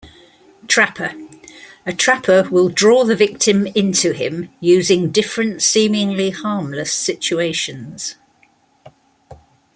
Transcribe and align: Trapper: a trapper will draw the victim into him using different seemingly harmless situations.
Trapper: 0.67 1.13
a 1.85 1.93
trapper 1.93 2.49
will 2.49 2.69
draw 2.69 3.03
the 3.03 3.15
victim 3.15 3.67
into 3.67 4.13
him 4.13 4.49
using 4.59 5.11
different 5.11 5.61
seemingly 5.61 6.31
harmless 6.31 6.91
situations. 6.91 8.15